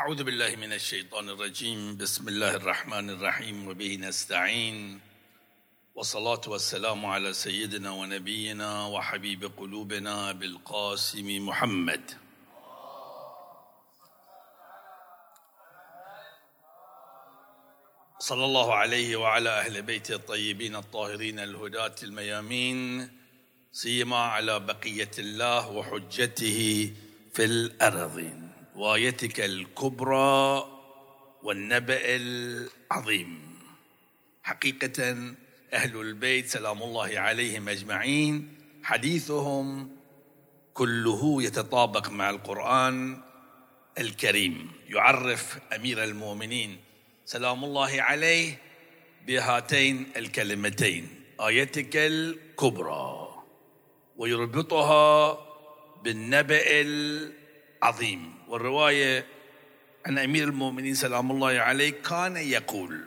أعوذ 0.00 0.24
بالله 0.24 0.56
من 0.56 0.72
الشيطان 0.72 1.28
الرجيم. 1.28 1.96
بسم 1.96 2.28
الله 2.28 2.50
الرحمن 2.64 3.10
الرحيم 3.10 3.68
وبه 3.68 3.96
نستعين. 3.96 5.00
والصلاة 5.94 6.40
والسلام 6.46 7.06
على 7.06 7.32
سيدنا 7.32 7.90
ونبينا 7.90 8.86
وحبيب 8.86 9.52
قلوبنا 9.56 10.32
بالقاسم 10.32 11.46
محمد. 11.48 12.10
صلى 18.18 18.44
الله 18.44 18.74
عليه 18.74 19.16
وعلى 19.16 19.50
أهل 19.50 19.82
بيته 19.82 20.14
الطيبين 20.14 20.76
الطاهرين 20.76 21.38
الهداة 21.38 21.94
الميامين 22.02 23.10
سيما 23.72 24.16
على 24.16 24.60
بقية 24.60 25.10
الله 25.18 25.68
وحجته 25.68 26.92
في 27.34 27.44
الأرضين. 27.44 28.41
وايتك 28.76 29.40
الكبرى 29.40 30.68
والنبأ 31.42 32.00
العظيم. 32.04 33.58
حقيقة 34.42 35.34
أهل 35.72 36.00
البيت 36.00 36.46
سلام 36.46 36.82
الله 36.82 37.20
عليهم 37.20 37.68
أجمعين. 37.68 38.54
حديثهم 38.82 39.96
كله 40.74 41.42
يتطابق 41.42 42.10
مع 42.10 42.30
القرآن 42.30 43.20
الكريم. 43.98 44.72
يعرف 44.88 45.58
أمير 45.76 46.04
المؤمنين 46.04 46.76
سلام 47.24 47.64
الله 47.64 48.02
عليه 48.02 48.58
بهاتين 49.26 50.06
الكلمتين 50.16 51.08
آيتك 51.40 51.96
الكبرى. 51.96 53.28
ويربطها 54.16 55.38
بالنبأ 56.04 56.62
العظيم 56.68 57.41
والرواية 58.48 59.26
عن 60.06 60.18
أمير 60.18 60.48
المؤمنين 60.48 60.94
سلام 60.94 61.30
الله 61.30 61.60
عليه 61.60 61.90
كان 61.90 62.36
يقول 62.36 63.00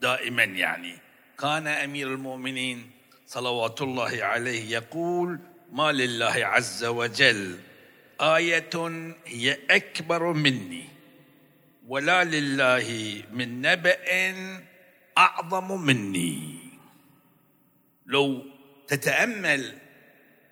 دائما 0.00 0.44
يعني 0.44 0.98
كان 1.38 1.66
أمير 1.66 2.08
المؤمنين 2.08 2.90
صلوات 3.26 3.82
الله 3.82 4.24
عليه 4.24 4.70
يقول 4.70 5.38
ما 5.72 5.92
لله 5.92 6.34
عز 6.46 6.84
وجل 6.84 7.58
آية 8.20 8.70
هي 9.26 9.58
أكبر 9.70 10.32
مني 10.32 10.84
ولا 11.86 12.24
لله 12.24 13.22
من 13.32 13.62
نبأ 13.62 13.96
أعظم 15.18 15.80
مني. 15.80 16.58
لو 18.06 18.44
تتأمل 18.88 19.78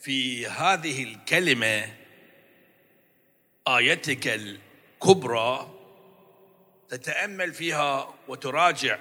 في 0.00 0.46
هذه 0.46 1.02
الكلمة 1.04 2.03
آيتك 3.68 4.28
الكبرى 4.28 5.70
تتأمل 6.88 7.54
فيها 7.54 8.14
وتراجع 8.28 8.98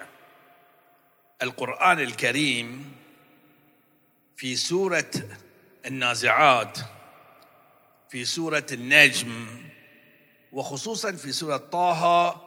القرآن 1.42 2.00
الكريم 2.00 2.96
في 4.36 4.56
سورة 4.56 5.12
النازعات 5.86 6.78
في 8.10 8.26
سورة 8.26 8.66
النجم 8.72 9.48
وخصوصا 10.52 11.12
في 11.12 11.32
سورة 11.32 11.58
طه. 11.58 12.42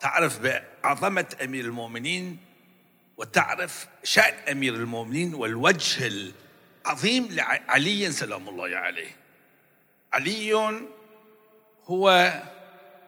تعرف 0.00 0.38
بعظمة 0.38 1.36
أمير 1.44 1.64
المؤمنين 1.64 2.38
وتعرف 3.16 3.88
شأن 4.02 4.34
أمير 4.50 4.74
المؤمنين 4.74 5.34
والوجه 5.34 6.06
العظيم 6.86 7.28
لعلي 7.30 8.12
سلام 8.12 8.48
الله 8.48 8.76
عليه. 8.76 9.16
علي 10.12 10.86
هو 11.86 12.32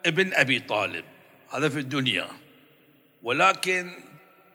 ابن 0.07 0.35
أبي 0.35 0.61
طالب. 0.61 1.05
هذا 1.53 1.69
في 1.69 1.79
الدنيا. 1.79 2.29
ولكن 3.23 3.93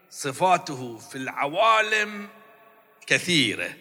صفاته 0.10 0.98
في 0.98 1.16
العوالم 1.16 2.30
كثيرة. 3.08 3.74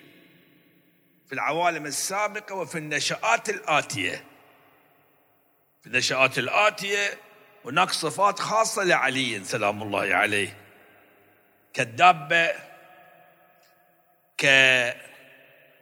في 1.26 1.32
العوالم 1.32 1.86
السابقة 1.86 2.54
وفي 2.54 2.78
النشآت 2.78 3.48
الآتية. 3.50 4.24
في 5.80 5.86
النشآت 5.86 6.38
الآتية 6.38 7.18
هناك 7.64 7.90
صفات 7.90 8.38
خاصة 8.38 8.84
لعلي 8.84 9.44
سلام 9.44 9.82
الله 9.82 10.14
عليه. 10.14 10.56
كالدابة 11.74 12.52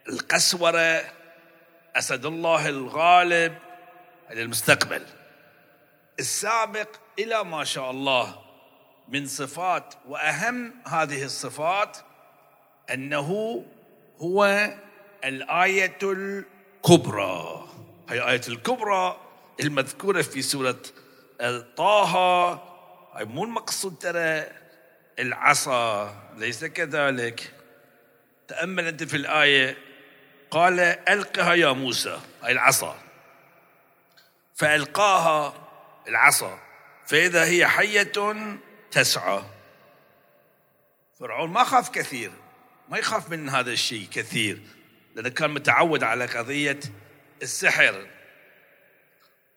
كالقسورة 0.07 1.05
أسد 1.97 2.27
الله 2.27 2.69
الغالب 2.69 3.59
هذا 4.31 4.43
المستقبل 4.43 5.03
السابق 6.19 6.89
إلى 7.19 7.45
ما 7.45 7.65
شاء 7.65 7.91
الله 7.91 8.43
من 9.09 9.27
صفات 9.27 9.95
وأهم 10.09 10.75
هذه 10.87 11.25
الصفات 11.25 11.97
أنه 12.95 13.65
هو 14.19 14.71
الآية 15.25 15.99
الكبرى. 16.03 17.69
هي 18.09 18.31
آية 18.31 18.41
الكبرى 18.49 19.21
المذكورة 19.61 20.23
في 20.23 20.43
سورة 20.43 20.79
طه. 21.77 22.15
هاي 23.15 23.25
مو 23.25 23.45
المقصود 23.45 23.99
ترى 23.99 24.47
العصا 25.19 26.15
ليس 26.37 26.65
كذلك. 26.65 27.55
تأمل 28.49 28.87
أنت 28.87 29.03
في 29.03 29.17
الآية 29.17 29.77
قال 30.51 30.81
ألقها 30.81 31.55
يا 31.55 31.73
موسى 31.73 32.19
هاي 32.43 32.53
العصا. 32.53 33.10
فألقاها 34.61 35.55
العصا. 36.09 36.59
فإذا 37.07 37.45
هي 37.45 37.67
حية 37.67 38.13
تسعى. 38.91 39.43
فرعون 41.21 41.51
ما 41.51 41.65
خاف 41.65 41.89
كثير 41.91 42.31
ما 42.89 42.99
يخاف 42.99 43.31
من 43.31 43.49
هذا 43.49 43.73
الشيء 43.73 44.09
كثير 44.13 44.61
لأنه 45.15 45.29
كان 45.29 45.51
متعود 45.51 46.03
على 46.03 46.27
قضية 46.27 46.81
السحر. 47.43 48.07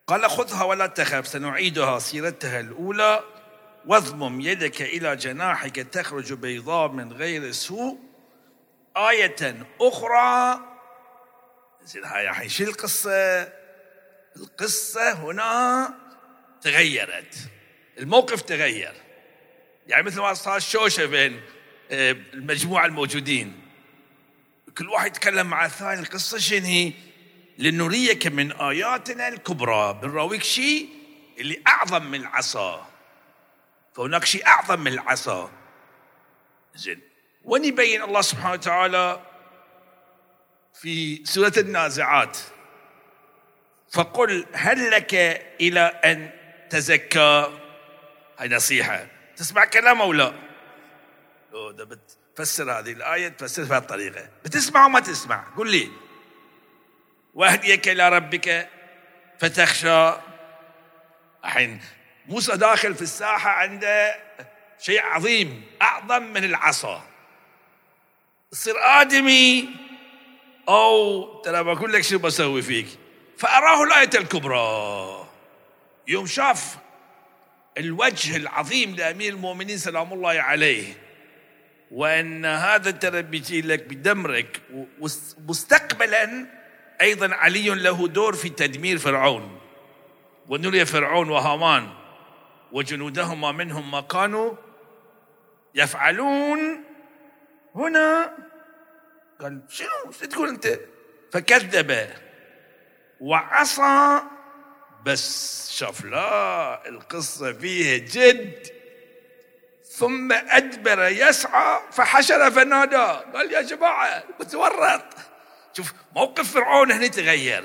قال 0.08 0.30
خذها 0.30 0.64
ولا 0.64 0.88
تخف 0.88 1.28
سنعيدها. 1.28 2.00
سيرتها 2.00 2.60
الأولى 2.60 3.24
واضمم 3.86 4.42
يدك 4.42 4.82
إلى 4.82 5.16
جناحك 5.16 5.76
تخرج 5.76 6.34
بيضاء 6.34 6.88
من 6.88 7.14
غير 7.14 7.52
سوء. 7.52 8.00
آية 8.98 9.68
أخرى. 9.82 10.60
زين 11.84 12.06
هاي 12.06 12.30
الحين 12.30 12.50
شو 12.50 12.64
القصة؟ 12.64 13.63
القصة 14.36 15.12
هنا 15.12 15.94
تغيرت. 16.62 17.36
الموقف 18.00 18.42
تغير. 18.42 18.94
يعني 19.88 20.04
مثل 20.04 20.20
ما 20.20 20.34
صار 20.34 20.60
شوشة 20.60 21.06
بين 21.06 21.42
المجموعة 21.92 22.86
الموجودين. 22.86 23.62
كل 24.78 24.90
واحد 24.90 25.08
يتكلم 25.08 25.48
مع 25.48 25.66
الثاني 25.66 26.00
القصة 26.00 26.38
شنو 26.38 26.66
هي؟ 26.66 26.94
لنريك 27.58 28.28
من 28.28 28.52
آياتنا 28.52 29.28
الكبرى. 29.28 30.00
بنراويك 30.02 30.44
شيء 30.44 30.90
اللي 31.38 31.62
أعظم 31.68 32.06
من 32.06 32.22
العصا 32.22 32.90
فهناك 33.96 34.26
شيء 34.26 34.48
أعظم 34.48 34.80
من 34.80 34.94
العصا. 34.94 35.52
زين. 36.76 37.02
وين 37.44 37.66
يبين 37.66 38.02
الله 38.02 38.22
سبحانه 38.22 38.54
وتعالى 38.54 39.22
في 40.74 41.26
سورة 41.26 41.54
النازعات. 41.58 42.38
فقل 43.94 44.46
هل 44.54 44.92
لك 44.92 45.14
إلى 45.62 45.80
أن 45.80 46.30
تزكى؟ 46.70 47.52
هاي 48.40 48.50
نصيحة. 48.50 49.08
تسمع 49.36 49.66
كلام 49.66 50.02
أو 50.02 50.14
لا؟ 50.14 50.34
لو 51.52 51.86
بتفسر 52.34 52.72
هذه 52.72 52.92
الآية 52.92 53.28
تفسر 53.28 53.64
بهذه 53.64 53.82
الطريقة. 53.82 54.30
بتسمع 54.46 54.86
وما 54.86 55.00
تسمع؟ 55.00 55.44
قل 55.58 55.72
لي. 55.72 55.90
وأهديك 57.34 57.90
إلى 57.90 58.10
ربك 58.10 58.70
فتخشى. 59.40 60.14
الحين 61.46 61.82
موسى 62.26 62.58
داخل 62.58 62.96
في 62.96 63.02
الساحة 63.02 63.50
عنده 63.50 64.16
شيء 64.80 65.02
عظيم 65.02 65.64
أعظم 65.82 66.24
من 66.24 66.44
العصا. 66.44 67.04
تصير 68.52 68.76
آدمي 68.80 69.70
أو 70.70 71.24
ترى 71.42 71.64
بقول 71.64 71.94
لك 71.94 72.02
شو 72.02 72.20
بسوي 72.20 72.62
فيك؟ 72.62 73.03
فأراه 73.44 73.84
الآية 73.84 74.10
الكبرى. 74.16 75.28
يوم 76.08 76.26
شاف 76.26 76.78
الوجه 77.78 78.38
العظيم 78.38 78.96
لأمير 78.96 79.34
المؤمنين 79.34 79.78
سلام 79.78 80.14
الله 80.14 80.42
عليه 80.42 80.94
وأن 81.92 82.46
هذا 82.46 82.92
ترى 82.92 83.22
بيجي 83.22 83.62
لك 83.62 83.84
بدمرك 83.84 84.62
مستقبلا 85.48 86.46
أيضا 87.02 87.36
علي 87.36 87.70
له 87.70 88.08
دور 88.08 88.36
في 88.36 88.50
تدمير 88.50 88.98
فرعون 88.98 89.60
ونري 90.48 90.86
فرعون 90.86 91.30
وهامان 91.30 91.90
وجنودهما 92.72 93.52
منهم 93.52 93.92
ما 93.92 94.02
كانوا 94.02 94.54
يفعلون. 95.76 96.84
هنا 97.76 98.38
قال 99.42 99.62
شنو؟ 99.70 100.12
تقول 100.30 100.50
أنت؟ 100.50 100.80
فكذب. 101.32 102.10
وعصى 103.20 104.22
بس 105.06 105.72
شاف 105.72 106.06
لا 106.06 106.90
القصة 106.90 107.54
فيها 107.54 107.98
جد. 107.98 108.68
ثم 109.98 110.32
أدبر 110.32 111.08
يسعى 111.08 111.80
فحشر 111.92 112.52
فنادى. 112.52 113.22
قال 113.34 113.54
يا 113.54 113.62
جماعة 113.62 114.24
متورط. 114.40 115.16
شوف 115.74 115.94
موقف 116.16 116.54
فرعون 116.54 116.92
هنا 116.92 117.08
تغير. 117.08 117.64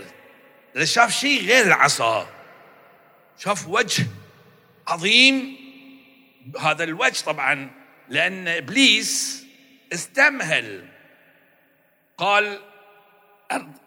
شاف 0.84 1.12
شيء 1.12 1.46
غير 1.46 1.66
العصا 1.66 2.28
شاف 3.38 3.68
وجه 3.68 4.06
عظيم. 4.88 5.56
هذا 6.60 6.84
الوجه 6.84 7.24
طبعا 7.24 7.70
لأن 8.08 8.48
إبليس 8.48 9.44
استمهل. 9.92 10.88
قال 12.18 12.60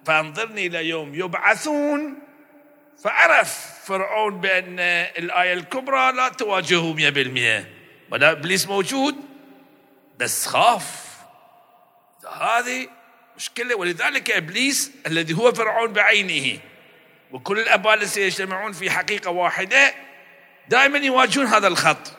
فانظرني 0.05 0.67
إلى 0.67 0.89
يوم 0.89 1.15
يبعثون 1.15 2.19
فعرف 3.03 3.81
فرعون 3.85 4.41
بأن 4.41 4.79
الآية 4.79 5.53
الكبرى 5.53 6.11
لا 6.11 6.29
تواجهه 6.29 6.93
مئة 6.93 7.09
بالمئة 7.09 7.65
ولا 8.11 8.31
إبليس 8.31 8.67
موجود 8.67 9.15
بس 10.19 10.45
خاف. 10.45 11.11
هذه 12.41 12.87
مشكلة. 13.35 13.75
ولذلك 13.75 14.31
إبليس 14.31 14.91
الذي 15.07 15.33
هو 15.33 15.53
فرعون 15.53 15.93
بعينه 15.93 16.59
وكل 17.31 17.59
الأبالسة 17.59 18.21
يجتمعون 18.21 18.71
في 18.71 18.91
حقيقة 18.91 19.31
واحدة 19.31 19.93
دائما 20.69 20.97
يواجهون 20.97 21.45
هذا 21.47 21.67
الخط. 21.67 22.13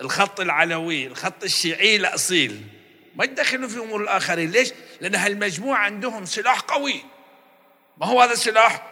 الخط 0.00 0.40
العلوي 0.40 1.06
الخط 1.06 1.44
الشيعي 1.44 1.96
الأصيل. 1.96 2.79
ما 3.14 3.24
يدخلون 3.24 3.68
في 3.68 3.78
أمور 3.78 4.02
الآخرين. 4.02 4.50
ليش؟ 4.50 4.72
لأن 5.00 5.14
هالمجموعة 5.14 5.78
عندهم 5.78 6.24
سلاح 6.24 6.60
قوي. 6.60 7.04
ما 7.98 8.06
هو 8.06 8.20
هذا 8.20 8.32
السلاح؟ 8.32 8.86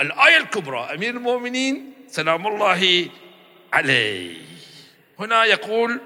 الآية 0.00 0.36
الكبرى. 0.36 0.94
أمير 0.94 1.10
المؤمنين 1.10 1.92
سلام 2.08 2.46
الله 2.46 3.08
عليه. 3.72 4.42
هنا 5.18 5.44
يقول 5.44 6.00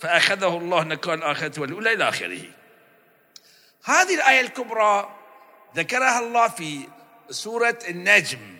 فأخذه 0.00 0.56
الله 0.56 0.84
نكال 0.84 1.14
الآخرة 1.14 1.60
والأولى 1.60 1.92
إلى 1.92 2.08
آخره. 2.08 2.40
هذه 3.84 4.14
الآية 4.14 4.40
الكبرى 4.40 5.16
ذكرها 5.76 6.18
الله 6.18 6.48
في 6.48 6.88
سورة 7.30 7.78
النجم. 7.88 8.56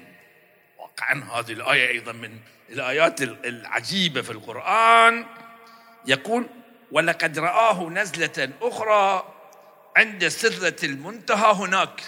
واقعا 0.78 1.24
هذه 1.32 1.52
الآية 1.52 1.88
أيضا 1.88 2.12
من 2.12 2.38
الآيات 2.70 3.22
العجيبة 3.22 4.22
في 4.22 4.30
القرآن. 4.30 5.26
يقول 6.06 6.46
ولقد 6.92 7.38
رآه 7.38 7.88
نزلة 7.90 8.50
أخرى 8.62 9.24
عند 9.96 10.28
سدرة 10.28 10.76
المنتهى 10.82 11.52
هناك. 11.52 12.02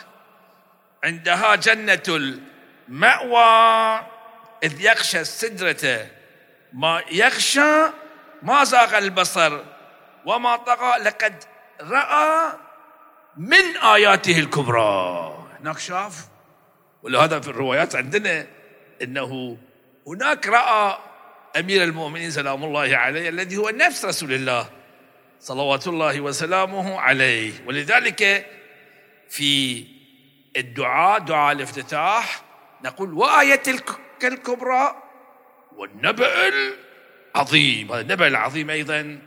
عندها 1.05 1.55
جنة 1.55 2.03
المأوى 2.89 4.01
إذ 4.63 4.81
يغشى 4.81 5.21
السدرة. 5.21 6.07
ما 6.73 7.03
يغشى 7.11 7.87
ما 8.43 8.65
زاغ 8.65 8.99
البصر. 8.99 9.61
وما 10.27 10.57
طغى 10.57 10.99
لقد 10.99 11.45
رأى 11.81 12.53
من 13.37 13.77
آياته 13.77 14.39
الكبرى. 14.39 15.39
هناك 15.61 15.79
شاف؟ 15.79 16.29
ولهذا 17.03 17.41
في 17.41 17.49
الروايات 17.49 17.97
عندنا 17.97 18.47
إنه 19.03 19.59
هناك 20.07 20.47
رأى 20.47 20.99
أمير 21.57 21.85
المؤمنين 21.85 22.31
سلام 22.31 22.65
الله 22.65 22.97
عليه 22.97 23.29
الذي 23.29 23.57
هو 23.57 23.71
نفس 23.71 24.05
رسول 24.05 24.33
الله 24.33 24.71
صلوات 25.41 25.87
الله 25.87 26.21
وسلامه 26.21 27.01
عليه. 27.01 27.53
ولذلك 27.67 28.47
في 29.29 29.85
الدعاء 30.57 31.19
دعاء 31.21 31.53
الافتتاح 31.53 32.43
نقول 32.85 33.13
وآية 33.13 33.63
الكبرى 34.25 35.03
والنبأ 35.77 36.53
العظيم. 37.35 37.93
هذا 37.93 38.01
النبأ 38.01 38.27
العظيم 38.27 38.71
أيضا 38.71 39.19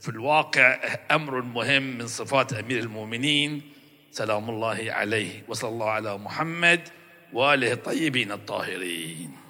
في 0.00 0.08
الواقع 0.08 0.78
أمر 1.10 1.42
مهم 1.42 1.82
من 1.82 2.06
صفات 2.06 2.52
أمير 2.52 2.78
المؤمنين 2.78 3.72
سلام 4.10 4.50
الله 4.50 4.86
عليه. 4.88 5.44
وصلى 5.48 5.70
الله 5.70 5.90
على 5.90 6.18
محمد 6.18 6.88
وآله 7.32 7.72
الطيبين 7.72 8.32
الطاهرين. 8.32 9.47